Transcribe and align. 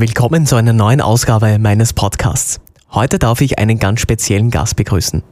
Willkommen 0.00 0.46
zu 0.46 0.54
einer 0.54 0.72
neuen 0.72 1.00
Ausgabe 1.00 1.58
meines 1.58 1.92
Podcasts. 1.92 2.60
Heute 2.92 3.18
darf 3.18 3.40
ich 3.40 3.58
einen 3.58 3.80
ganz 3.80 4.00
speziellen 4.00 4.52
Gast 4.52 4.76
begrüßen. 4.76 5.24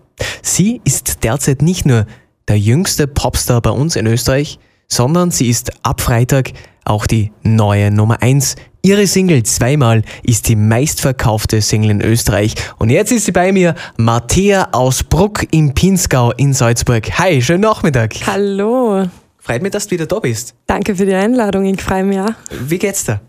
Sie 0.42 0.80
ist 0.82 1.22
derzeit 1.22 1.62
nicht 1.62 1.86
nur 1.86 2.04
der 2.48 2.58
jüngste 2.58 3.06
Popstar 3.06 3.62
bei 3.62 3.70
uns 3.70 3.94
in 3.94 4.08
Österreich, 4.08 4.58
sondern 4.88 5.30
sie 5.30 5.48
ist 5.48 5.70
ab 5.84 6.00
Freitag 6.00 6.50
auch 6.84 7.06
die 7.06 7.30
neue 7.44 7.92
Nummer 7.92 8.22
1. 8.22 8.56
Ihre 8.82 9.06
Single 9.06 9.44
zweimal 9.44 10.02
ist 10.24 10.48
die 10.48 10.56
meistverkaufte 10.56 11.62
Single 11.62 11.92
in 11.92 12.00
Österreich. 12.00 12.56
Und 12.80 12.90
jetzt 12.90 13.12
ist 13.12 13.26
sie 13.26 13.32
bei 13.32 13.52
mir, 13.52 13.76
Mattea 13.98 14.70
aus 14.72 15.04
Bruck 15.04 15.46
im 15.52 15.74
Pinzgau 15.74 16.32
in 16.32 16.52
Salzburg. 16.54 17.08
Hi, 17.20 17.40
schönen 17.40 17.60
Nachmittag. 17.60 18.16
Hallo. 18.26 19.06
Freut 19.38 19.62
mich, 19.62 19.70
dass 19.70 19.86
du 19.86 19.92
wieder 19.92 20.06
da 20.06 20.18
bist. 20.18 20.56
Danke 20.66 20.96
für 20.96 21.06
die 21.06 21.14
Einladung, 21.14 21.66
ich 21.66 21.80
freue 21.80 22.02
mich 22.02 22.18
auch. 22.18 22.32
Wie 22.50 22.80
geht's 22.80 23.04
dir? 23.04 23.20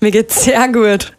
Mir 0.00 0.10
geht's 0.10 0.44
sehr 0.44 0.68
gut. 0.68 1.12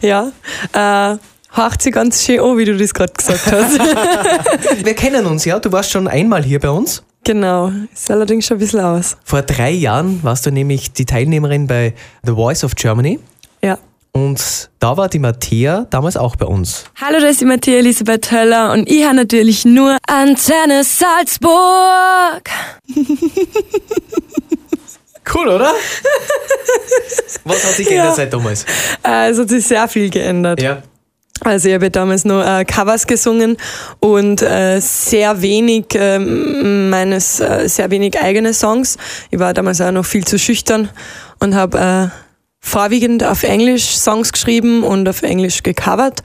Ja. 0.00 0.32
Äh, 0.72 1.16
haucht 1.56 1.82
sich 1.82 1.92
ganz 1.92 2.24
schön 2.24 2.40
an, 2.40 2.56
wie 2.58 2.64
du 2.64 2.76
das 2.76 2.92
gerade 2.94 3.12
gesagt 3.12 3.50
hast. 3.50 3.78
Wir 4.84 4.94
kennen 4.94 5.26
uns, 5.26 5.44
ja. 5.44 5.58
Du 5.58 5.70
warst 5.72 5.90
schon 5.90 6.08
einmal 6.08 6.42
hier 6.42 6.60
bei 6.60 6.70
uns. 6.70 7.02
genau. 7.24 7.70
Ist 7.92 8.10
allerdings 8.10 8.46
schon 8.46 8.56
ein 8.56 8.60
bisschen 8.60 8.80
aus. 8.80 9.16
Vor 9.24 9.42
drei 9.42 9.70
Jahren 9.70 10.22
warst 10.22 10.46
du 10.46 10.50
nämlich 10.50 10.92
die 10.92 11.04
Teilnehmerin 11.04 11.66
bei 11.66 11.94
The 12.24 12.32
Voice 12.32 12.64
of 12.64 12.74
Germany. 12.74 13.18
Ja. 13.62 13.78
Und 14.12 14.70
da 14.80 14.96
war 14.96 15.08
die 15.08 15.18
Mattea 15.18 15.86
damals 15.90 16.16
auch 16.16 16.34
bei 16.36 16.46
uns. 16.46 16.84
Hallo, 17.00 17.20
das 17.20 17.32
ist 17.32 17.40
die 17.42 17.44
Matthäa 17.44 17.78
Elisabeth 17.78 18.32
Höller 18.32 18.72
und 18.72 18.88
ich 18.90 19.04
habe 19.04 19.14
natürlich 19.16 19.64
nur 19.64 19.96
Antenne 20.08 20.82
Salzburg. 20.82 22.42
Cool, 25.34 25.48
oder? 25.48 25.72
Was 27.44 27.64
hat 27.64 27.72
sich 27.72 27.86
geändert 27.88 28.08
Ja. 28.10 28.14
seit 28.14 28.32
damals? 28.32 28.64
Äh, 29.04 29.30
es 29.30 29.38
hat 29.38 29.48
sich 29.48 29.66
sehr 29.66 29.88
viel 29.88 30.10
geändert. 30.10 30.60
Ja. 30.62 30.82
Also 31.40 31.68
ich 31.68 31.74
habe 31.74 31.90
damals 31.90 32.24
nur 32.24 32.44
äh, 32.44 32.64
Covers 32.64 33.06
gesungen 33.06 33.56
und 34.00 34.42
äh, 34.42 34.80
sehr 34.80 35.40
wenig 35.40 35.86
ähm, 35.94 36.90
meines, 36.90 37.38
äh, 37.40 37.68
sehr 37.68 37.90
wenig 37.90 38.18
eigene 38.20 38.52
Songs. 38.52 38.96
Ich 39.30 39.38
war 39.38 39.54
damals 39.54 39.80
auch 39.80 39.92
noch 39.92 40.04
viel 40.04 40.24
zu 40.24 40.38
schüchtern 40.38 40.88
und 41.38 41.54
habe 41.54 41.78
äh, 41.78 42.08
vorwiegend 42.60 43.22
auf 43.22 43.44
Englisch 43.44 43.96
Songs 43.96 44.32
geschrieben 44.32 44.82
und 44.82 45.08
auf 45.08 45.22
Englisch 45.22 45.62
gecovert. 45.62 46.22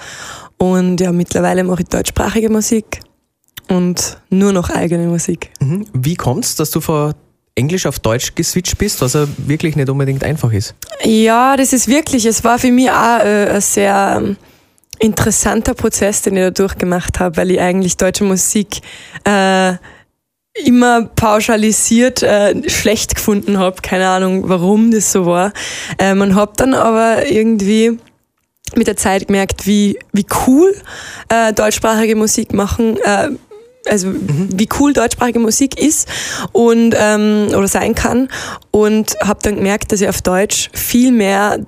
Und 0.57 0.99
ja, 0.99 1.11
mittlerweile 1.11 1.63
mache 1.63 1.83
ich 1.83 1.89
deutschsprachige 1.89 2.49
Musik 2.49 3.01
und 3.69 4.17
nur 4.29 4.51
noch 4.51 4.71
eigene 4.71 5.05
Musik. 5.07 5.51
Mhm. 5.59 5.85
Wie 5.93 6.15
kommt's, 6.15 6.55
dass 6.55 6.71
du 6.71 6.81
von 6.81 7.13
Englisch 7.55 7.85
auf 7.85 7.99
Deutsch 7.99 8.33
geswitcht 8.35 8.77
bist, 8.77 9.01
was 9.01 9.13
ja 9.13 9.27
wirklich 9.37 9.75
nicht 9.75 9.89
unbedingt 9.89 10.23
einfach 10.23 10.51
ist? 10.51 10.75
Ja, 11.03 11.55
das 11.55 11.73
ist 11.73 11.87
wirklich, 11.87 12.25
es 12.25 12.43
war 12.43 12.57
für 12.57 12.71
mich 12.71 12.89
auch 12.89 13.19
äh, 13.19 13.49
ein 13.49 13.61
sehr 13.61 14.21
ähm, 14.21 14.37
interessanter 14.99 15.73
Prozess, 15.73 16.21
den 16.23 16.35
ich 16.35 16.43
da 16.43 16.51
durchgemacht 16.51 17.19
habe, 17.19 17.37
weil 17.37 17.51
ich 17.51 17.59
eigentlich 17.59 17.97
deutsche 17.97 18.23
Musik 18.23 18.81
äh, 19.25 19.73
immer 20.65 21.05
pauschalisiert 21.05 22.23
äh, 22.23 22.69
schlecht 22.69 23.15
gefunden 23.15 23.57
habe. 23.57 23.81
Keine 23.81 24.07
Ahnung, 24.07 24.49
warum 24.49 24.91
das 24.91 25.11
so 25.11 25.25
war. 25.25 25.51
Äh, 25.97 26.15
man 26.15 26.35
hat 26.35 26.59
dann 26.59 26.73
aber 26.73 27.29
irgendwie 27.29 27.97
mit 28.75 28.87
der 28.87 28.97
Zeit 28.97 29.27
gemerkt, 29.27 29.67
wie, 29.67 29.99
wie 30.11 30.25
cool 30.47 30.73
äh, 31.29 31.53
deutschsprachige 31.53 32.15
Musik 32.15 32.53
machen, 32.53 32.97
äh, 32.97 33.29
also 33.87 34.13
wie 34.13 34.69
cool 34.79 34.93
deutschsprachige 34.93 35.39
Musik 35.39 35.79
ist 35.79 36.07
und 36.51 36.95
ähm, 36.97 37.47
oder 37.49 37.67
sein 37.67 37.95
kann. 37.95 38.29
Und 38.71 39.15
habe 39.21 39.39
dann 39.43 39.55
gemerkt, 39.55 39.91
dass 39.91 40.01
ich 40.01 40.07
auf 40.07 40.21
Deutsch 40.21 40.69
viel 40.73 41.11
mehr 41.11 41.59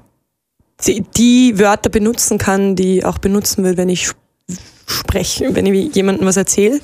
die, 0.86 1.02
die 1.02 1.60
Wörter 1.60 1.90
benutzen 1.90 2.38
kann, 2.38 2.76
die 2.76 3.00
ich 3.00 3.06
auch 3.06 3.18
benutzen 3.18 3.64
will, 3.64 3.78
wenn 3.78 3.90
ich 3.90 4.12
spreche, 5.16 5.56
wenn 5.56 5.66
ich 5.66 5.96
jemandem 5.96 6.28
was 6.28 6.38
erzähle. 6.38 6.80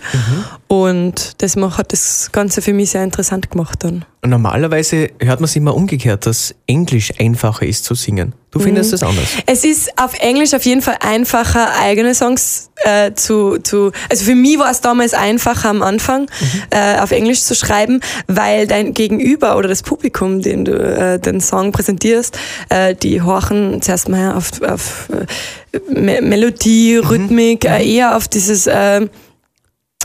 Und 0.68 1.42
das 1.42 1.56
hat 1.56 1.92
das 1.92 2.30
Ganze 2.32 2.62
für 2.62 2.74
mich 2.74 2.92
sehr 2.92 3.04
interessant 3.04 3.52
gemacht 3.52 3.84
dann. 3.84 4.06
Normalerweise 4.24 5.10
hört 5.20 5.40
man 5.40 5.46
es 5.46 5.56
immer 5.56 5.76
umgekehrt, 5.76 6.26
dass 6.26 6.56
Englisch 6.68 7.12
einfacher 7.20 7.66
ist 7.66 7.84
zu 7.86 7.96
singen. 7.96 8.34
Du 8.52 8.60
findest 8.60 8.92
das 8.92 9.02
anders? 9.02 9.30
Es 9.46 9.64
ist 9.64 9.98
auf 9.98 10.14
Englisch 10.20 10.54
auf 10.54 10.66
jeden 10.66 10.82
Fall 10.82 10.98
einfacher, 11.00 11.70
eigene 11.80 12.14
Songs 12.14 12.70
äh, 12.84 13.14
zu, 13.14 13.58
zu. 13.60 13.92
Also 14.10 14.26
für 14.26 14.36
mich 14.36 14.60
war 14.60 14.70
es 14.70 14.82
damals 14.82 15.14
einfacher 15.14 15.70
am 15.70 15.82
Anfang, 15.82 16.28
äh, 16.70 17.00
auf 17.00 17.12
Englisch 17.12 17.42
zu 17.42 17.56
schreiben, 17.56 18.02
weil 18.28 18.68
dein 18.68 18.94
Gegenüber 18.94 19.58
oder 19.58 19.70
das 19.70 19.84
Publikum, 19.84 20.42
dem 20.42 20.66
du 20.66 20.74
äh, 20.74 21.18
den 21.18 21.40
Song 21.40 21.72
präsentierst, 21.72 22.38
äh, 22.68 22.94
die 22.94 23.22
horchen 23.22 23.82
zuerst 23.82 24.10
mal 24.10 24.36
auf, 24.36 24.62
auf 24.62 25.08
äh, 25.10 25.26
Me 25.90 26.22
Melodie, 26.22 26.98
Rhythmik, 26.98 27.64
äh, 27.64 27.90
eher 27.90 28.18
auf 28.18 28.21
dieses, 28.28 28.68
äh, 28.68 29.08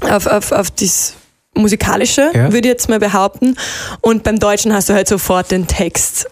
auf, 0.03 0.27
auf, 0.27 0.53
auf 0.53 0.71
dieses 0.71 1.15
musikalische, 1.55 2.31
Ja. 2.35 2.45
würde 2.53 2.59
ich 2.59 2.65
jetzt 2.67 2.89
mal 2.89 2.99
behaupten. 2.99 3.57
Und 4.01 4.23
beim 4.23 4.39
Deutschen 4.39 4.73
hast 4.75 4.89
du 4.89 4.93
halt 4.95 5.09
sofort 5.09 5.51
den 5.51 5.67
Text 5.67 6.27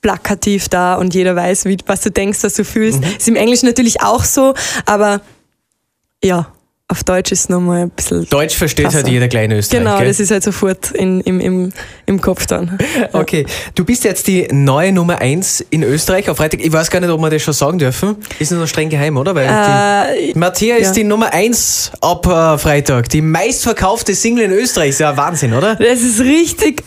plakativ 0.00 0.68
da 0.68 0.94
und 0.94 1.14
jeder 1.14 1.34
weiß, 1.36 1.64
wie, 1.64 1.76
was 1.86 2.00
du 2.02 2.10
denkst, 2.10 2.38
was 2.42 2.54
du 2.54 2.64
fühlst. 2.64 3.00
Ist 3.18 3.28
im 3.28 3.36
Englischen 3.36 3.66
natürlich 3.66 4.00
auch 4.02 4.24
so, 4.24 4.54
aber 4.86 5.20
ja, 6.22 6.52
auf 6.90 7.04
Deutsch 7.04 7.32
ist 7.32 7.50
nochmal 7.50 7.82
ein 7.82 7.90
bisschen. 7.90 8.26
Deutsch 8.30 8.56
versteht 8.56 8.86
Krasser. 8.86 8.98
halt 8.98 9.08
jeder 9.08 9.28
kleine 9.28 9.58
Österreich. 9.58 9.80
Genau, 9.80 9.98
gell? 9.98 10.08
das 10.08 10.20
ist 10.20 10.30
halt 10.30 10.42
sofort 10.42 10.90
in, 10.92 11.20
im, 11.20 11.38
im, 11.38 11.72
im 12.06 12.20
Kopf 12.20 12.46
dann. 12.46 12.78
Okay, 13.12 13.46
du 13.74 13.84
bist 13.84 14.04
jetzt 14.04 14.26
die 14.26 14.48
neue 14.50 14.92
Nummer 14.92 15.20
1 15.20 15.60
in 15.70 15.82
Österreich 15.82 16.30
auf 16.30 16.38
Freitag. 16.38 16.60
Ich 16.64 16.72
weiß 16.72 16.90
gar 16.90 17.00
nicht, 17.00 17.10
ob 17.10 17.20
wir 17.20 17.30
das 17.30 17.42
schon 17.42 17.52
sagen 17.54 17.78
dürfen. 17.78 18.16
Ist 18.38 18.52
noch 18.52 18.66
streng 18.66 18.88
geheim, 18.88 19.16
oder? 19.16 19.34
Weil 19.34 19.46
Äh, 19.46 20.32
die 20.32 20.70
ist 20.70 20.86
ja. 20.86 20.92
die 20.92 21.04
Nummer 21.04 21.32
1 21.32 21.92
ab 22.00 22.26
äh, 22.26 22.58
Freitag. 22.58 23.08
Die 23.10 23.20
meistverkaufte 23.20 24.14
Single 24.14 24.44
in 24.44 24.52
Österreich. 24.52 24.90
Ist 24.90 25.00
ja 25.00 25.16
Wahnsinn, 25.16 25.52
oder? 25.52 25.76
Das 25.76 26.00
ist 26.00 26.20
richtig. 26.20 26.82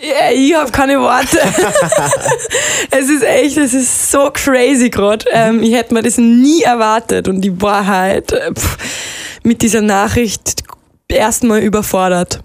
Ja, 0.00 0.32
ich 0.32 0.54
habe 0.54 0.70
keine 0.70 0.98
Worte. 0.98 1.38
es 2.90 3.10
ist 3.10 3.22
echt, 3.22 3.58
es 3.58 3.74
ist 3.74 4.10
so 4.10 4.30
crazy 4.32 4.88
gerade. 4.88 5.26
Ähm, 5.30 5.62
ich 5.62 5.74
hätte 5.74 5.92
mir 5.92 6.02
das 6.02 6.16
nie 6.16 6.62
erwartet 6.62 7.28
und 7.28 7.42
die 7.42 7.60
Wahrheit 7.60 8.32
äh, 8.32 8.52
pff, 8.54 8.78
mit 9.42 9.62
dieser 9.62 9.80
Nachricht 9.80 10.62
erstmal 11.08 11.60
überfordert. 11.60 12.42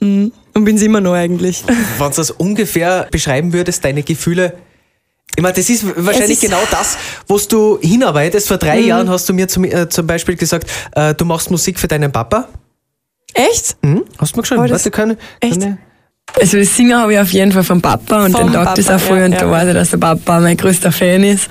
Mhm. 0.00 0.32
Und 0.52 0.64
bin 0.64 0.76
sie 0.78 0.86
immer 0.86 1.00
noch 1.00 1.14
eigentlich. 1.14 1.64
Wenn 1.98 2.10
du 2.10 2.16
das 2.16 2.30
ungefähr 2.30 3.06
beschreiben 3.10 3.52
würdest, 3.52 3.84
deine 3.84 4.02
Gefühle. 4.02 4.54
Ich 5.36 5.42
meine, 5.42 5.54
das 5.54 5.68
ist 5.68 5.84
wahrscheinlich 6.04 6.32
ist- 6.32 6.42
Mhm. 6.44 6.46
genau 6.48 6.62
das, 6.70 6.96
was 7.26 7.48
du 7.48 7.78
hinarbeitest. 7.80 8.46
Vor 8.48 8.58
drei 8.58 8.78
Jahren 8.80 9.08
hast 9.10 9.28
du 9.28 9.32
mir 9.32 9.48
zum, 9.48 9.64
äh, 9.64 9.88
zum 9.88 10.06
Beispiel 10.06 10.36
gesagt, 10.36 10.70
äh, 10.94 11.14
du 11.14 11.24
machst 11.24 11.50
Musik 11.50 11.78
für 11.80 11.88
deinen 11.88 12.12
Papa. 12.12 12.48
Echt? 13.32 13.76
Hm? 13.82 14.04
Hast 14.18 14.32
du 14.34 14.38
mir 14.38 14.42
geschrieben? 14.42 14.62
Das- 14.62 14.70
Warte, 14.72 14.90
kann, 14.92 15.16
echt? 15.40 15.60
Also 16.40 16.58
das 16.58 16.76
Singen 16.76 16.98
habe 16.98 17.14
ich 17.14 17.18
auf 17.20 17.30
jeden 17.30 17.52
Fall 17.52 17.62
vom 17.62 17.80
Papa 17.80 18.24
und 18.24 18.32
Vom 18.32 18.50
den 18.50 18.52
das 18.52 18.86
Papa, 18.86 18.96
auch 18.96 19.00
voll 19.00 19.18
ja, 19.18 19.24
und 19.26 19.32
ja. 19.32 19.38
da 19.40 19.50
weiß 19.50 19.68
ich, 19.68 19.74
dass 19.74 19.90
der 19.90 19.98
Papa 19.98 20.40
mein 20.40 20.56
größter 20.56 20.90
Fan 20.90 21.22
ist. 21.22 21.48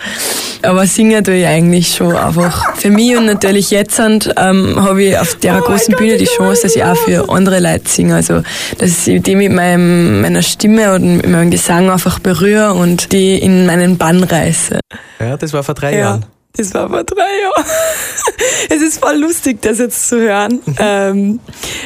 Aber 0.61 0.85
singen 0.87 1.23
tue 1.23 1.35
ich 1.35 1.45
eigentlich 1.45 1.93
schon 1.95 2.15
einfach 2.15 2.75
für 2.75 2.89
mich 2.89 3.15
und 3.17 3.25
natürlich 3.25 3.71
jetzt 3.71 3.99
und, 3.99 4.33
ähm, 4.37 4.75
habe 4.81 5.03
ich 5.03 5.17
auf 5.17 5.35
der 5.35 5.57
Oh 5.57 5.61
großen 5.61 5.93
Gott, 5.93 5.97
Bühne 5.99 6.17
die 6.17 6.23
ich 6.23 6.35
kann 6.37 6.47
Chance, 6.47 6.61
dass 6.63 6.75
ich 6.75 6.83
auch 6.83 6.95
für 6.97 7.29
andere 7.29 7.59
Leute 7.59 7.87
singe. 7.89 8.15
Also 8.15 8.43
dass 8.77 9.07
ich 9.07 9.21
die 9.21 9.35
mit 9.35 9.51
meinem, 9.51 10.21
meiner 10.21 10.41
Stimme 10.41 10.93
und 10.93 11.17
mit 11.17 11.29
meinem 11.29 11.51
Gesang 11.51 11.89
einfach 11.89 12.19
berühre 12.19 12.73
und 12.73 13.11
die 13.13 13.37
in 13.39 13.65
meinen 13.65 13.97
Bann 13.97 14.23
reiße. 14.23 14.79
Ja, 15.19 15.37
das 15.37 15.53
war 15.53 15.63
vor 15.63 15.75
drei 15.75 15.93
Ja. 15.93 15.99
Jahren. 15.99 16.25
Das 16.55 16.71
war 16.75 16.87
vor 16.87 17.03
drei 17.03 17.17
Jahren. 17.41 17.65
Es 18.69 18.81
ist 18.81 18.99
voll 18.99 19.17
lustig, 19.17 19.61
das 19.61 19.79
jetzt 19.79 20.07
zu 20.07 20.19
hören. 20.19 20.59
ähm, 20.77 21.39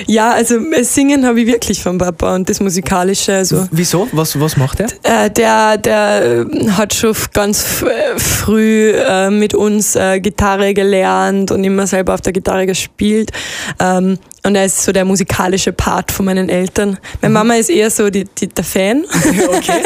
ja, 0.07 0.31
also 0.31 0.57
äh, 0.57 0.83
Singen 0.83 1.25
habe 1.25 1.41
ich 1.41 1.47
wirklich 1.47 1.81
vom 1.81 1.97
Papa 1.97 2.35
und 2.35 2.50
das 2.50 2.59
Musikalische. 2.59 3.33
Also 3.33 3.67
Wieso? 3.72 4.07
Was, 4.11 4.39
was 4.39 4.57
macht 4.57 4.79
er? 4.81 4.88
äh, 5.03 5.29
der, 5.31 5.77
der 5.77 6.45
äh, 6.45 6.69
hat 6.72 6.94
schon 6.94 7.16
ganz 7.33 7.81
äh, 7.83 8.19
früh 8.19 8.91
äh, 8.91 9.30
mit 9.30 9.53
uns 9.53 9.95
äh, 9.95 10.19
Gitarre 10.19 10.74
gelernt 10.74 11.51
und 11.51 11.63
immer 11.63 11.88
selber 11.88 12.13
auf 12.13 12.21
der 12.21 12.33
Gitarre 12.33 12.65
gespielt. 12.65 13.31
Ähm, 13.80 14.19
und 14.44 14.56
er 14.56 14.65
ist 14.65 14.83
so 14.83 14.91
der 14.91 15.06
musikalische 15.06 15.71
Part 15.74 16.12
von 16.12 16.25
meinen 16.25 16.50
Eltern. 16.50 16.97
Meine 17.21 17.33
Mama 17.33 17.56
ist 17.56 17.69
eher 17.69 17.89
so 17.89 18.09
die, 18.09 18.25
die, 18.25 18.47
der 18.47 18.63
Fan. 18.63 19.06
Okay. 19.47 19.81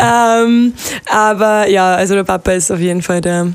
ähm, 0.00 0.72
aber 1.06 1.68
ja, 1.68 1.94
also 1.96 2.14
der 2.14 2.24
Papa 2.24 2.52
ist 2.52 2.70
auf 2.70 2.80
jeden 2.80 3.02
Fall 3.02 3.20
der, 3.20 3.52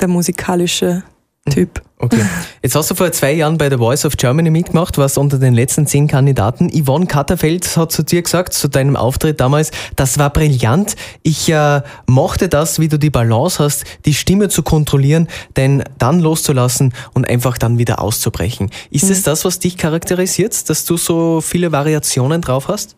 der 0.00 0.08
musikalische 0.08 1.02
Typ. 1.48 1.82
Okay. 1.98 2.24
Jetzt 2.62 2.74
hast 2.74 2.90
du 2.90 2.94
vor 2.94 3.12
zwei 3.12 3.32
Jahren 3.32 3.58
bei 3.58 3.68
The 3.68 3.76
Voice 3.76 4.04
of 4.04 4.16
Germany 4.16 4.50
mitgemacht, 4.50 4.96
warst 4.96 5.18
unter 5.18 5.38
den 5.38 5.54
letzten 5.54 5.86
zehn 5.86 6.06
Kandidaten. 6.06 6.70
Yvonne 6.70 7.06
Katterfeld 7.06 7.76
hat 7.76 7.92
zu 7.92 8.02
dir 8.02 8.22
gesagt, 8.22 8.52
zu 8.54 8.68
deinem 8.68 8.96
Auftritt 8.96 9.40
damals, 9.40 9.70
das 9.96 10.18
war 10.18 10.30
brillant. 10.30 10.96
Ich 11.22 11.50
äh, 11.50 11.82
mochte 12.06 12.48
das, 12.48 12.78
wie 12.78 12.88
du 12.88 12.98
die 12.98 13.10
Balance 13.10 13.62
hast, 13.62 13.84
die 14.06 14.14
Stimme 14.14 14.48
zu 14.48 14.62
kontrollieren, 14.62 15.28
denn 15.56 15.82
dann 15.98 16.20
loszulassen 16.20 16.94
und 17.12 17.28
einfach 17.28 17.58
dann 17.58 17.78
wieder 17.78 18.00
auszubrechen. 18.00 18.70
Ist 18.90 19.10
es 19.10 19.22
das, 19.22 19.44
was 19.44 19.58
dich 19.58 19.76
charakterisiert, 19.76 20.68
dass 20.70 20.84
du 20.84 20.96
so 20.96 21.40
viele 21.40 21.72
Variationen 21.72 22.40
drauf 22.40 22.68
hast? 22.68 22.96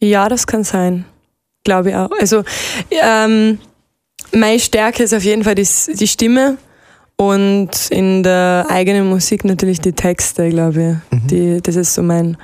Ja, 0.00 0.28
das 0.28 0.46
kann 0.46 0.64
sein. 0.64 1.04
Glaube 1.64 1.90
ich 1.90 1.96
auch. 1.96 2.10
Also, 2.18 2.44
ähm, 2.90 3.58
Meine 4.32 4.58
Stärke 4.58 5.02
ist 5.02 5.14
auf 5.14 5.24
jeden 5.24 5.44
Fall 5.44 5.54
die, 5.54 5.66
die 5.94 6.06
Stimme 6.06 6.58
und 7.16 7.70
in 7.90 8.22
der 8.22 8.66
eigenen 8.68 9.08
Musik 9.08 9.44
natürlich 9.44 9.80
die 9.80 9.92
Texte, 9.92 10.48
glaube 10.50 11.00
ich. 11.10 11.18
Mhm. 11.18 11.26
Die, 11.28 11.62
das 11.62 11.76
ist 11.76 11.94
so 11.94 12.02
mein 12.02 12.36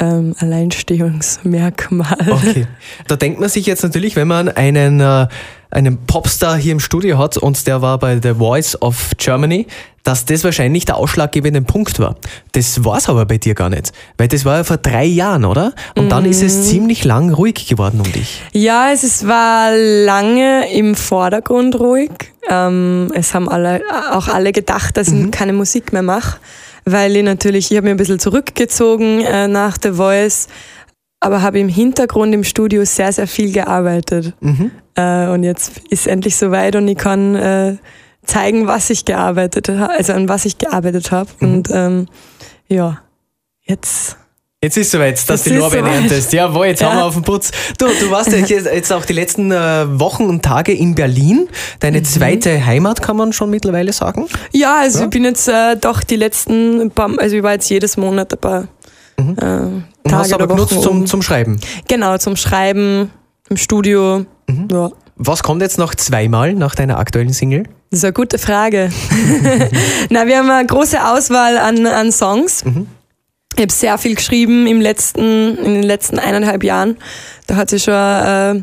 ähm, 0.00 0.34
Alleinstehungsmerkmal. 0.38 2.16
Okay. 2.30 2.66
Da 3.06 3.16
denkt 3.16 3.40
man 3.40 3.48
sich 3.48 3.66
jetzt 3.66 3.82
natürlich, 3.82 4.16
wenn 4.16 4.28
man 4.28 4.48
einen, 4.48 5.00
äh, 5.00 5.26
einen 5.70 6.06
Popstar 6.06 6.56
hier 6.56 6.72
im 6.72 6.80
Studio 6.80 7.18
hat 7.18 7.36
und 7.36 7.66
der 7.66 7.82
war 7.82 7.98
bei 7.98 8.20
The 8.22 8.34
Voice 8.34 8.80
of 8.80 9.12
Germany, 9.18 9.66
dass 10.04 10.24
das 10.24 10.44
wahrscheinlich 10.44 10.84
der 10.84 10.96
ausschlaggebende 10.96 11.60
Punkt 11.62 11.98
war. 11.98 12.16
Das 12.52 12.84
war 12.84 12.98
es 12.98 13.08
aber 13.08 13.26
bei 13.26 13.38
dir 13.38 13.54
gar 13.54 13.68
nicht, 13.68 13.92
weil 14.16 14.28
das 14.28 14.44
war 14.44 14.58
ja 14.58 14.64
vor 14.64 14.78
drei 14.78 15.04
Jahren, 15.04 15.44
oder? 15.44 15.74
Und 15.96 16.06
mhm. 16.06 16.08
dann 16.08 16.24
ist 16.24 16.42
es 16.42 16.56
mhm. 16.56 16.62
ziemlich 16.62 17.04
lang 17.04 17.32
ruhig 17.32 17.66
geworden 17.66 18.00
um 18.00 18.10
dich. 18.12 18.40
Ja, 18.52 18.90
es 18.92 19.04
ist, 19.04 19.26
war 19.26 19.72
lange 19.74 20.72
im 20.72 20.94
Vordergrund 20.94 21.78
ruhig. 21.78 22.10
Ähm, 22.48 23.10
es 23.14 23.34
haben 23.34 23.48
alle, 23.48 23.82
auch 24.12 24.28
alle 24.28 24.52
gedacht, 24.52 24.96
dass 24.96 25.10
mhm. 25.10 25.26
ich 25.26 25.30
keine 25.32 25.52
Musik 25.52 25.92
mehr 25.92 26.02
mache 26.02 26.38
weil 26.92 27.16
ich 27.16 27.22
natürlich, 27.22 27.70
ich 27.70 27.76
habe 27.76 27.84
mich 27.84 27.92
ein 27.92 27.96
bisschen 27.96 28.18
zurückgezogen 28.18 29.20
äh, 29.20 29.48
nach 29.48 29.76
The 29.82 29.92
Voice, 29.92 30.48
aber 31.20 31.42
habe 31.42 31.58
im 31.58 31.68
Hintergrund 31.68 32.34
im 32.34 32.44
Studio 32.44 32.84
sehr, 32.84 33.12
sehr 33.12 33.26
viel 33.26 33.52
gearbeitet. 33.52 34.34
Mhm. 34.40 34.70
Äh, 34.94 35.28
und 35.28 35.42
jetzt 35.42 35.78
ist 35.90 36.06
endlich 36.06 36.36
soweit 36.36 36.76
und 36.76 36.86
ich 36.86 36.98
kann 36.98 37.34
äh, 37.34 37.76
zeigen, 38.24 38.66
was 38.66 38.90
ich 38.90 39.04
gearbeitet 39.04 39.68
habe, 39.68 39.92
also 39.92 40.12
an 40.12 40.28
was 40.28 40.44
ich 40.44 40.58
gearbeitet 40.58 41.10
habe. 41.10 41.30
Mhm. 41.40 41.52
Und 41.52 41.68
ähm, 41.72 42.06
ja, 42.68 42.98
jetzt 43.62 44.16
Jetzt 44.60 44.76
ist 44.76 44.86
es 44.86 44.90
soweit, 44.90 45.30
dass 45.30 45.44
du 45.44 45.50
die 45.50 45.56
Lorbeeren 45.56 45.86
erntest. 45.86 46.32
Jawohl, 46.32 46.66
jetzt 46.66 46.80
ja. 46.80 46.90
haben 46.90 46.98
wir 46.98 47.04
auf 47.04 47.14
den 47.14 47.22
Putz. 47.22 47.52
Du, 47.78 47.86
du 47.86 48.10
warst 48.10 48.32
ja 48.32 48.38
jetzt 48.38 48.92
auch 48.92 49.04
die 49.04 49.12
letzten 49.12 49.52
äh, 49.52 50.00
Wochen 50.00 50.24
und 50.24 50.44
Tage 50.44 50.72
in 50.72 50.96
Berlin. 50.96 51.48
Deine 51.78 52.00
mhm. 52.00 52.04
zweite 52.04 52.66
Heimat, 52.66 53.00
kann 53.00 53.16
man 53.16 53.32
schon 53.32 53.50
mittlerweile 53.50 53.92
sagen? 53.92 54.26
Ja, 54.50 54.80
also 54.80 54.98
ja. 54.98 55.04
ich 55.04 55.10
bin 55.10 55.22
jetzt 55.22 55.46
äh, 55.46 55.76
doch 55.76 56.02
die 56.02 56.16
letzten 56.16 56.90
paar, 56.90 57.08
also 57.18 57.36
ich 57.36 57.42
war 57.44 57.52
jetzt 57.52 57.70
jedes 57.70 57.96
Monat 57.96 58.32
ein 58.32 58.38
paar 58.40 58.66
mhm. 59.16 59.34
äh, 59.34 59.36
Tage 59.36 59.82
und 60.02 60.14
hast 60.14 60.32
aber 60.32 60.48
genutzt 60.48 60.82
zum, 60.82 61.06
zum 61.06 61.22
Schreiben? 61.22 61.60
Genau, 61.86 62.18
zum 62.18 62.34
Schreiben, 62.34 63.12
im 63.48 63.56
Studio. 63.56 64.24
Mhm. 64.48 64.66
Ja. 64.72 64.90
Was 65.14 65.44
kommt 65.44 65.62
jetzt 65.62 65.78
noch 65.78 65.94
zweimal 65.94 66.54
nach 66.54 66.74
deiner 66.74 66.98
aktuellen 66.98 67.32
Single? 67.32 67.62
Das 67.90 67.98
ist 67.98 68.04
eine 68.04 68.12
gute 68.12 68.38
Frage. 68.38 68.90
Na, 70.10 70.26
wir 70.26 70.38
haben 70.38 70.50
eine 70.50 70.66
große 70.66 70.98
Auswahl 71.00 71.58
an, 71.58 71.86
an 71.86 72.10
Songs. 72.10 72.64
Mhm. 72.64 72.88
Ich 73.58 73.62
habe 73.62 73.72
sehr 73.72 73.98
viel 73.98 74.14
geschrieben 74.14 74.68
im 74.68 74.80
letzten, 74.80 75.58
in 75.58 75.74
den 75.74 75.82
letzten 75.82 76.20
eineinhalb 76.20 76.62
Jahren. 76.62 76.96
Da 77.48 77.56
hat 77.56 77.70
sich 77.70 77.82
schon, 77.82 77.92
äh, 77.92 78.62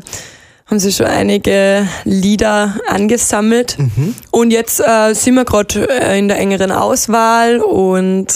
haben 0.64 0.78
sich 0.78 0.96
schon 0.96 1.04
einige 1.04 1.86
Lieder 2.04 2.76
angesammelt. 2.88 3.78
Mhm. 3.78 4.14
Und 4.30 4.52
jetzt 4.52 4.80
äh, 4.80 5.12
sind 5.12 5.34
wir 5.34 5.44
gerade 5.44 5.86
äh, 5.90 6.18
in 6.18 6.28
der 6.28 6.38
engeren 6.38 6.72
Auswahl 6.72 7.60
und 7.60 8.28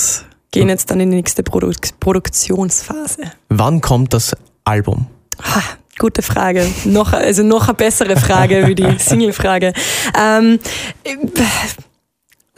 gehen 0.51 0.69
jetzt 0.69 0.91
dann 0.91 1.01
in 1.01 1.11
die 1.11 1.17
nächste 1.17 1.43
Produ 1.43 1.73
Produktionsphase. 1.99 3.23
Wann 3.49 3.81
kommt 3.81 4.13
das 4.13 4.37
Album? 4.65 5.07
Ha, 5.43 5.63
gute 5.99 6.21
Frage. 6.21 6.71
Noch, 6.85 7.15
also 7.15 7.43
noch 7.43 7.69
eine 7.69 7.75
bessere 7.75 8.17
Frage 8.17 8.67
wie 8.67 8.75
die 8.75 8.99
Single-Frage. 8.99 9.73
Ähm, 10.15 10.59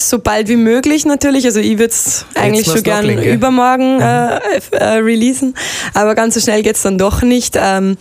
so 0.08 0.18
bald 0.18 0.48
wie 0.48 0.56
möglich 0.56 1.04
natürlich. 1.04 1.44
Also 1.44 1.60
ich 1.60 1.78
würde 1.78 1.86
es 1.86 2.26
eigentlich 2.34 2.66
schon 2.66 2.82
gern 2.82 3.08
übermorgen 3.08 3.96
mhm. 3.96 4.02
äh, 4.02 4.38
äh, 4.72 4.84
releasen, 4.98 5.54
aber 5.94 6.14
ganz 6.14 6.34
so 6.34 6.40
schnell 6.40 6.62
geht's 6.62 6.82
dann 6.82 6.98
doch 6.98 7.22
nicht. 7.22 7.56
Ähm, 7.58 7.96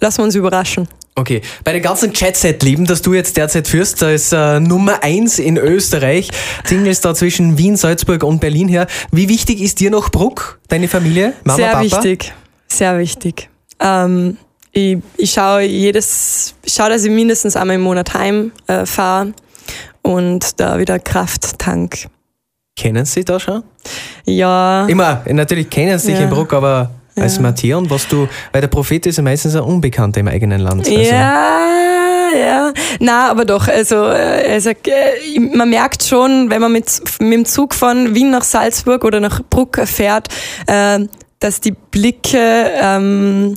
lassen 0.00 0.18
wir 0.18 0.24
uns 0.24 0.34
überraschen. 0.34 0.88
Okay, 1.18 1.40
bei 1.64 1.72
den 1.72 1.82
ganzen 1.82 2.12
Chatset-Leben, 2.12 2.84
das 2.84 3.00
du 3.00 3.14
jetzt 3.14 3.38
derzeit 3.38 3.66
führst, 3.68 4.02
da 4.02 4.10
ist 4.10 4.32
äh, 4.34 4.60
Nummer 4.60 5.02
eins 5.02 5.38
in 5.38 5.56
Österreich, 5.56 6.28
Singles 6.62 7.00
da 7.00 7.14
zwischen 7.14 7.56
Wien, 7.56 7.78
Salzburg 7.78 8.22
und 8.22 8.38
Berlin 8.38 8.68
her. 8.68 8.86
Wie 9.12 9.30
wichtig 9.30 9.62
ist 9.62 9.80
dir 9.80 9.90
noch 9.90 10.10
Bruck, 10.10 10.60
deine 10.68 10.88
Familie, 10.88 11.32
Mama, 11.42 11.56
Sehr 11.56 11.70
Papa? 11.70 11.84
wichtig, 11.84 12.34
sehr 12.68 12.98
wichtig. 12.98 13.48
Ähm, 13.80 14.36
ich, 14.72 14.98
ich 15.16 15.32
schaue 15.32 15.62
jedes, 15.62 16.54
schaue, 16.66 16.90
dass 16.90 17.04
ich 17.04 17.10
mindestens 17.10 17.56
einmal 17.56 17.76
im 17.76 17.82
Monat 17.82 18.12
heim 18.12 18.52
äh, 18.66 18.84
fahre 18.84 19.32
und 20.06 20.60
da 20.60 20.78
wieder 20.78 20.98
Krafttank. 20.98 22.06
Kennen 22.76 23.04
Sie 23.04 23.24
da 23.24 23.40
schon? 23.40 23.64
Ja. 24.24 24.86
Immer, 24.86 25.22
natürlich 25.26 25.68
kennen 25.68 25.98
Sie 25.98 26.08
dich 26.08 26.18
ja. 26.18 26.24
in 26.24 26.30
Bruck, 26.30 26.52
aber 26.52 26.90
als 27.16 27.40
ja. 27.62 27.76
Und 27.76 27.90
was 27.90 28.06
du, 28.06 28.28
weil 28.52 28.60
der 28.60 28.68
Prophet 28.68 29.06
ist 29.06 29.16
ja 29.16 29.22
meistens 29.22 29.56
ein 29.56 29.62
Unbekannter 29.62 30.20
im 30.20 30.28
eigenen 30.28 30.60
Land. 30.60 30.86
Also. 30.86 31.00
Ja, 31.00 31.68
ja. 32.36 32.72
Na, 33.00 33.30
aber 33.30 33.46
doch, 33.46 33.66
also, 33.68 34.04
also 34.04 34.70
man 35.54 35.70
merkt 35.70 36.02
schon, 36.02 36.50
wenn 36.50 36.60
man 36.60 36.72
mit, 36.72 36.86
mit 37.20 37.32
dem 37.32 37.44
Zug 37.46 37.74
von 37.74 38.14
Wien 38.14 38.30
nach 38.30 38.44
Salzburg 38.44 39.04
oder 39.04 39.20
nach 39.20 39.40
Bruck 39.48 39.80
fährt, 39.86 40.28
äh, 40.66 41.00
dass 41.38 41.60
die 41.60 41.72
Blicke 41.72 42.70
ähm, 42.80 43.56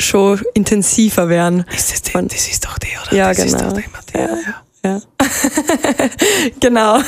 schon 0.00 0.40
intensiver 0.54 1.28
werden. 1.28 1.64
Ist 1.74 1.92
das, 1.92 2.02
der, 2.02 2.22
das 2.22 2.48
ist 2.48 2.64
doch 2.64 2.78
der, 2.78 2.90
oder? 3.06 3.16
Ja, 3.16 3.28
das 3.28 3.36
genau. 3.36 3.48
Ist 3.48 3.64
doch 3.64 3.72
der 3.72 3.84
Mathieu, 3.92 4.20
ja. 4.20 4.50
ja. 4.50 4.54
Ja. 4.84 5.00
genau. 6.60 7.00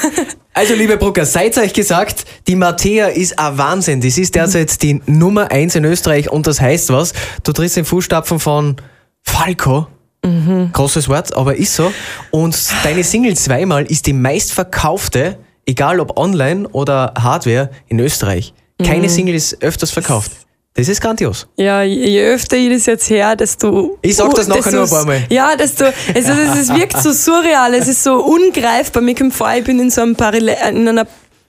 Also, 0.52 0.75
liebe 0.75 0.96
Brucker, 0.96 1.25
seid 1.25 1.56
euch 1.58 1.72
gesagt, 1.72 2.25
die 2.46 2.56
Mattea 2.56 3.08
ist 3.08 3.38
ein 3.38 3.58
Wahnsinn. 3.58 4.00
Das 4.00 4.19
ist 4.19 4.34
derzeit 4.34 4.82
die 4.82 5.00
Nummer 5.06 5.50
eins 5.50 5.75
in 5.75 5.84
Österreich 5.84 6.31
und 6.31 6.46
das 6.46 6.61
heißt 6.61 6.90
was? 6.90 7.12
Du 7.44 7.52
trittst 7.52 7.76
in 7.76 7.84
Fußstapfen 7.84 8.40
von 8.40 8.76
Falco. 9.22 9.87
Mhm. 10.25 10.70
Großes 10.72 11.08
Wort, 11.08 11.34
aber 11.34 11.56
ist 11.56 11.75
so. 11.75 11.93
Und 12.31 12.56
deine 12.84 13.05
Single 13.05 13.37
zweimal 13.37 13.84
ist 13.84 14.06
die 14.06 14.12
meistverkaufte, 14.12 15.38
egal 15.64 16.00
ob 16.00 16.19
online 16.19 16.69
oder 16.69 17.14
Hardware, 17.19 17.70
in 17.88 17.99
Österreich. 18.00 18.52
Keine 18.82 19.05
mhm. 19.05 19.08
Single 19.08 19.34
ist 19.34 19.62
öfters 19.62 19.90
verkauft. 19.90 20.32
Das 20.75 20.88
ist 20.88 21.00
grandios. 21.00 21.49
Ja, 21.56 21.82
je 21.82 22.22
öfter 22.22 22.56
ich 22.56 22.72
das 22.72 22.87
jetzt 22.87 23.11
her, 23.11 23.34
desto. 23.34 23.99
Ich 24.02 24.17
sag 24.17 24.32
das 24.34 24.46
nachher 24.46 24.70
noch 24.72 24.84
ein 24.84 24.88
paar 24.88 25.05
Mal. 25.05 25.26
Ja, 25.28 25.56
desto. 25.56 25.87
Also, 26.14 26.32
es 26.32 26.69
wirkt 26.72 26.96
so 27.02 27.12
surreal, 27.12 27.75
es 27.75 27.88
ist 27.88 28.05
so 28.05 28.25
ungreifbar. 28.25 29.02
Mir 29.02 29.14
kommt 29.14 29.34
vor, 29.34 29.52
ich 29.52 29.64
bin 29.64 29.81
in 29.81 29.90
so 29.90 30.02
einem 30.02 30.14
Parallel, 30.14 30.56
in 30.70 30.88
einer 30.88 31.06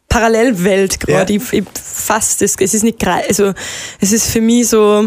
Parallelwelt 0.09 0.99
gerade. 0.99 1.33
Ja. 1.33 1.39
Ich, 1.39 1.53
ich 1.53 1.63
fass 1.73 2.37
das. 2.37 2.55
Es 2.59 2.73
ist 2.73 2.83
nicht 2.83 2.99
greif. 2.99 3.25
Also, 3.27 3.53
es 3.99 4.11
ist 4.11 4.27
für 4.27 4.41
mich 4.41 4.69
so. 4.69 5.05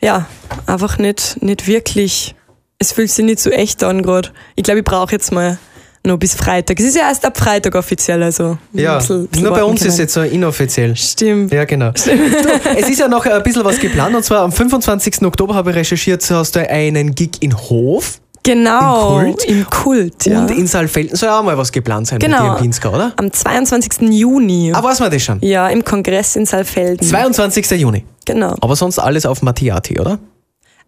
Ja, 0.00 0.26
einfach 0.66 0.98
nicht, 0.98 1.42
nicht 1.42 1.66
wirklich. 1.66 2.34
Es 2.78 2.92
fühlt 2.92 3.10
sich 3.10 3.24
nicht 3.24 3.40
so 3.40 3.48
echt 3.50 3.82
an 3.82 4.02
gerade. 4.02 4.30
Ich 4.56 4.62
glaube, 4.62 4.80
ich 4.80 4.84
brauche 4.84 5.12
jetzt 5.12 5.32
mal 5.32 5.58
noch 6.06 6.18
bis 6.18 6.34
Freitag. 6.34 6.78
Es 6.78 6.86
ist 6.86 6.96
ja 6.96 7.08
erst 7.08 7.24
ab 7.24 7.36
Freitag 7.36 7.74
offiziell, 7.74 8.22
also. 8.22 8.58
Ja, 8.72 8.98
bisschen, 8.98 9.26
bisschen 9.26 9.46
nur 9.46 9.54
bei 9.54 9.64
uns 9.64 9.80
können. 9.80 9.90
ist 9.90 9.98
jetzt 9.98 10.14
so 10.14 10.22
inoffiziell. 10.22 10.96
Stimmt. 10.96 11.52
Ja, 11.52 11.64
genau. 11.64 11.90
Stimmt. 11.94 12.44
Du, 12.44 12.48
es 12.78 12.88
ist 12.88 12.98
ja 12.98 13.08
noch 13.08 13.26
ein 13.26 13.42
bisschen 13.42 13.64
was 13.64 13.78
geplant 13.78 14.14
und 14.14 14.24
zwar 14.24 14.42
am 14.42 14.52
25. 14.52 15.22
Oktober 15.22 15.54
habe 15.54 15.70
ich 15.70 15.76
recherchiert, 15.76 16.28
hast 16.30 16.56
du 16.56 16.68
einen 16.68 17.14
Gig 17.14 17.32
in 17.40 17.56
Hof. 17.56 18.20
Genau, 18.46 19.18
im 19.18 19.32
Kult. 19.32 19.44
Im 19.44 19.70
Kult 19.70 20.26
ja. 20.26 20.40
Und 20.40 20.52
in 20.52 20.68
Saalfelden 20.68 21.16
soll 21.16 21.30
auch 21.30 21.42
mal 21.42 21.58
was 21.58 21.72
geplant 21.72 22.06
sein 22.06 22.20
genau. 22.20 22.50
mit 22.50 22.58
dir 22.58 22.62
Pinsker, 22.62 22.94
oder? 22.94 23.12
Am 23.16 23.32
22. 23.32 24.08
Juni. 24.10 24.72
Ah, 24.72 24.82
weiß 24.84 25.00
man 25.00 25.10
das 25.10 25.22
schon? 25.22 25.40
Ja, 25.40 25.68
im 25.68 25.84
Kongress 25.84 26.36
in 26.36 26.46
Saalfelden. 26.46 27.04
22. 27.04 27.68
Juni. 27.72 28.04
Genau. 28.24 28.54
Aber 28.60 28.76
sonst 28.76 29.00
alles 29.00 29.26
auf 29.26 29.42
Mattiati, 29.42 29.98
oder? 29.98 30.20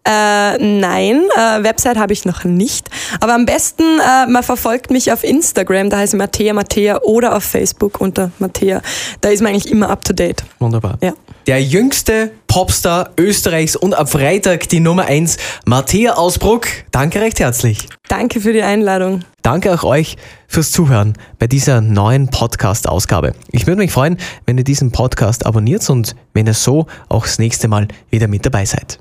Äh, 0.05 0.57
nein, 0.57 1.23
äh, 1.35 1.63
Website 1.63 1.97
habe 1.97 2.13
ich 2.13 2.25
noch 2.25 2.43
nicht. 2.43 2.89
Aber 3.19 3.33
am 3.33 3.45
besten, 3.45 3.83
äh, 3.83 4.27
man 4.27 4.43
verfolgt 4.43 4.91
mich 4.91 5.11
auf 5.11 5.23
Instagram, 5.23 5.89
da 5.89 5.97
heißt 5.97 6.15
Mattea 6.15 6.53
Mattea 6.53 7.01
oder 7.01 7.35
auf 7.35 7.43
Facebook 7.43 7.99
unter 8.01 8.31
Mattea. 8.39 8.81
Da 9.21 9.29
ist 9.29 9.41
man 9.41 9.51
eigentlich 9.51 9.71
immer 9.71 9.89
up 9.89 10.03
to 10.05 10.13
date. 10.13 10.43
Wunderbar. 10.59 10.97
Ja. 11.01 11.13
Der 11.47 11.61
jüngste 11.61 12.31
Popstar 12.47 13.11
Österreichs 13.17 13.75
und 13.75 13.93
ab 13.93 14.09
Freitag 14.09 14.69
die 14.69 14.79
Nummer 14.79 15.05
1, 15.05 15.37
Mattea 15.65 16.13
Ausbruck. 16.13 16.67
Danke 16.91 17.21
recht 17.21 17.39
herzlich. 17.39 17.87
Danke 18.07 18.41
für 18.41 18.53
die 18.53 18.63
Einladung. 18.63 19.23
Danke 19.43 19.73
auch 19.73 19.83
euch 19.83 20.17
fürs 20.47 20.71
Zuhören 20.71 21.13
bei 21.37 21.47
dieser 21.47 21.81
neuen 21.81 22.29
Podcast-Ausgabe. 22.29 23.33
Ich 23.51 23.67
würde 23.67 23.79
mich 23.79 23.91
freuen, 23.91 24.17
wenn 24.45 24.57
ihr 24.57 24.63
diesen 24.63 24.91
Podcast 24.91 25.45
abonniert 25.45 25.87
und 25.89 26.15
wenn 26.33 26.47
ihr 26.47 26.55
so 26.55 26.87
auch 27.07 27.25
das 27.25 27.37
nächste 27.37 27.67
Mal 27.67 27.87
wieder 28.09 28.27
mit 28.27 28.45
dabei 28.45 28.65
seid. 28.65 28.97